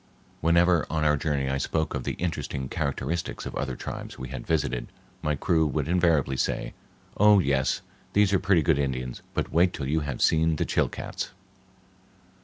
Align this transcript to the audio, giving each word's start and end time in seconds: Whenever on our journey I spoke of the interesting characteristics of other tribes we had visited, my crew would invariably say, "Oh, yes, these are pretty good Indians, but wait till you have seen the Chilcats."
Whenever 0.39 0.83
on 0.89 1.03
our 1.05 1.15
journey 1.15 1.47
I 1.47 1.59
spoke 1.59 1.93
of 1.93 2.05
the 2.05 2.13
interesting 2.17 2.69
characteristics 2.69 3.45
of 3.45 3.53
other 3.53 3.75
tribes 3.75 4.17
we 4.17 4.29
had 4.29 4.47
visited, 4.47 4.87
my 5.21 5.35
crew 5.35 5.67
would 5.67 5.87
invariably 5.87 6.37
say, 6.37 6.73
"Oh, 7.17 7.37
yes, 7.37 7.83
these 8.13 8.33
are 8.33 8.39
pretty 8.39 8.63
good 8.63 8.79
Indians, 8.79 9.21
but 9.35 9.51
wait 9.53 9.73
till 9.73 9.87
you 9.87 9.99
have 9.99 10.19
seen 10.19 10.55
the 10.55 10.65
Chilcats." 10.65 11.29